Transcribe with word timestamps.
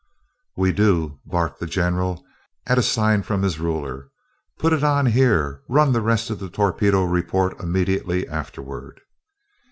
"We 0.57 0.71
do!" 0.71 1.19
barked 1.27 1.59
the 1.59 1.67
general, 1.67 2.25
at 2.65 2.79
a 2.79 2.81
sign 2.81 3.21
from 3.21 3.43
his 3.43 3.59
ruler. 3.59 4.09
"Put 4.57 4.73
it 4.73 4.83
on 4.83 5.05
here. 5.05 5.61
Run 5.69 5.91
the 5.91 6.01
rest 6.01 6.31
of 6.31 6.39
the 6.39 6.49
torpedo 6.49 7.03
report 7.03 7.59
immediately 7.59 8.27
afterward." 8.27 9.01